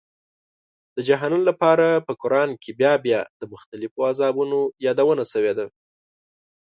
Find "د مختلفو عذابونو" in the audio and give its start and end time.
3.39-4.59